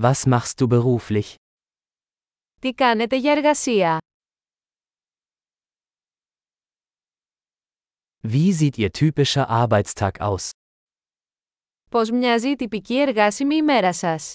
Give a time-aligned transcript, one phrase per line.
[0.00, 1.34] Was machst du beruflich?
[2.60, 3.98] Τι κάνετε για εργασία?
[8.22, 10.48] Wie sieht Ihr typischer Arbeitstag aus?
[11.90, 14.34] Πώς μοιάζει η τυπική εργάσιμη ημέρα σας?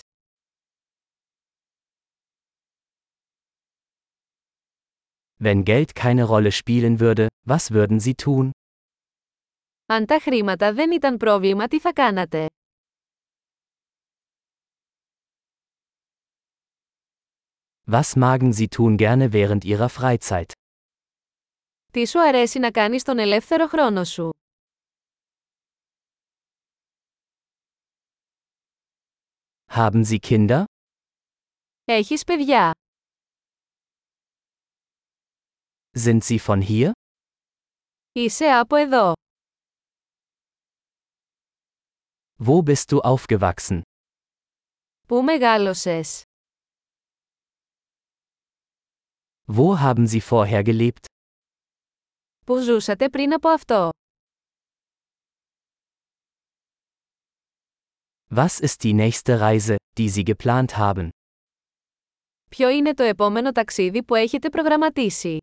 [5.44, 8.50] Wenn Geld keine Rolle spielen würde, was würden Sie tun?
[9.86, 12.46] Αν τα χρήματα δεν ήταν πρόβλημα, τι θα κάνατε?
[17.89, 20.53] Was magen Sie tun gerne während Ihrer Freizeit?
[21.93, 24.31] Τι σου αρέσει να κάνεις τον ελεύθερο χρόνο σου?
[29.67, 30.65] Haben Sie Kinder?
[31.85, 32.73] Έχεις παιδιά.
[35.99, 36.91] Sind Sie von hier?
[38.13, 39.13] Είσαι από εδώ.
[42.39, 43.81] Wo bist du aufgewachsen?
[45.09, 46.23] Πού μεγάλωσες?
[49.49, 51.05] Wo haben Sie vorher gelebt?
[52.47, 53.89] Πού ζούσατε πριν από αυτό?
[58.35, 61.09] Was ist die nächste Reise, die Sie geplant haben?
[62.51, 65.39] Ποιο είναι το επόμενο ταξίδι που έχετε προγραμματίσει?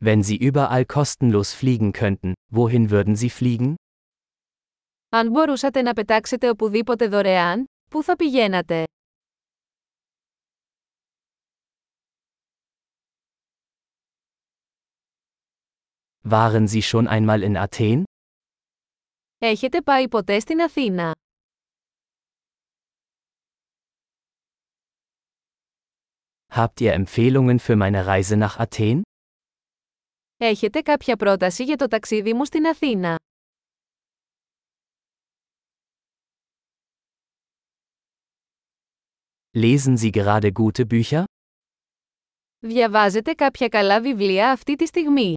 [0.00, 3.74] Wenn Sie überall kostenlos fliegen könnten, wohin würden Sie fliegen?
[5.13, 8.83] Αν μπορούσατε να πετάξετε οπουδήποτε δωρεάν, πού θα πηγαίνατε;
[16.29, 18.03] Waren Sie schon einmal in Athen?
[19.37, 21.15] Έχετε πάει ποτέ στην Αθήνα;
[26.55, 29.01] Habt ihr Empfehlungen für meine Reise nach Athen?
[30.37, 33.15] Έχετε κάποια πρόταση για το ταξίδι μου στην Αθήνα;
[39.56, 41.24] Lesen Sie gerade gute Bücher?
[42.58, 45.34] Διαβάζετε κάποια καλά βιβλία αυτή τη στιγμή.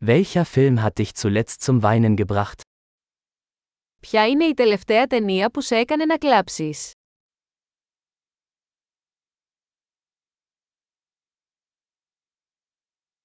[0.00, 2.60] Welcher Film hat dich zuletzt zum Weinen gebracht?
[4.00, 6.92] Ποια είναι η τελευταία ταινία που σε έκανε να κλάψεις?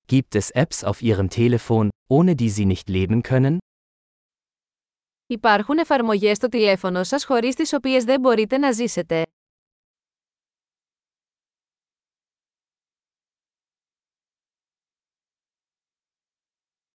[0.06, 3.58] Gibt es Apps auf Ihrem Telefon, ohne die Sie nicht leben können?
[5.27, 9.23] Υπάρχουν εφαρμογές στο τηλέφωνο σας χωρίς τις οποίες δεν μπορείτε να ζήσετε.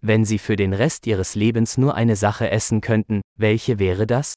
[0.07, 4.31] Wenn Sie für den Rest Ihres Lebens nur eine Sache essen könnten, welche wäre das?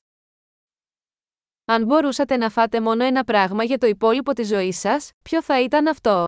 [1.65, 5.63] Αν μπορούσατε να φάτε μόνο ένα πράγμα για το υπόλοιπο της ζωής σας, ποιο θα
[5.63, 6.25] ήταν αυτό;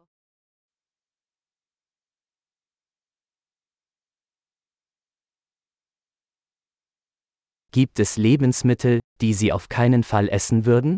[7.72, 10.98] Gibt es Lebensmittel, die Sie auf keinen Fall essen würden?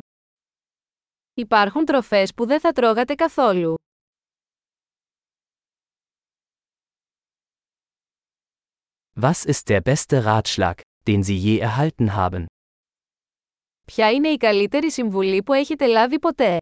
[1.34, 3.76] Υπάρχουν τροφές που δεν θα τρώγατε καθόλου.
[9.22, 12.46] Was ist der beste Ratschlag, den Sie je erhalten haben?
[13.86, 16.58] Ποια είναι η καλύτερη συμβουλή που έχετε λάβει ποτέ?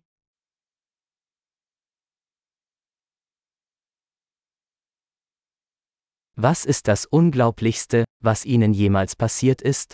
[6.39, 9.90] Was ist das Unglaublichste, was Ihnen jemals passiert ist?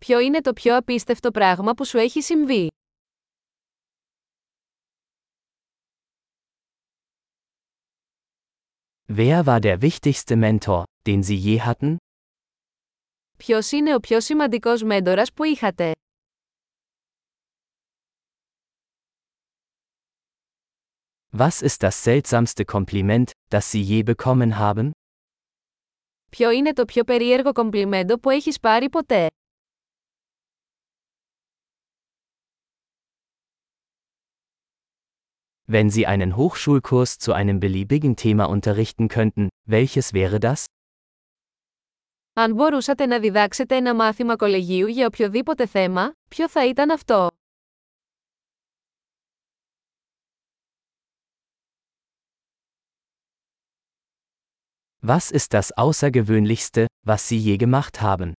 [0.00, 2.68] Ποιο είναι το πιο απίστευτο πράγμα που σου έχει συμβεί?
[9.08, 11.96] Wer war der wichtigste Mentor, den Sie je hatten?
[13.36, 15.92] Ποιος είναι ο πιο σημαντικός μέντορας που είχατε?
[21.38, 24.90] Was ist das seltsamste Kompliment, das Sie je bekommen haben?
[26.30, 29.26] Ποιο είναι το πιο περίεργο κομπλιμέντο που έχεις πάρει ποτέ?
[35.70, 40.64] Wenn Sie einen Hochschulkurs zu einem beliebigen Thema unterrichten könnten, welches wäre das?
[42.32, 47.28] Αν μπορούσατε να διδάξετε ένα μάθημα κολεγίου για οποιοδήποτε θέμα, ποιο θα ήταν αυτό?
[55.06, 58.32] Was ist das Außergewöhnlichste, was Sie je gemacht haben?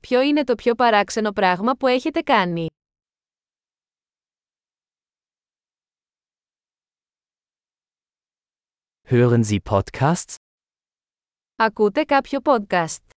[0.00, 2.66] Ποιο είναι το πιο παράξενο πράγμα που έχετε κάνει?
[9.08, 10.34] Hören Sie Podcasts?
[11.56, 13.07] Ακούτε κάποιο podcast.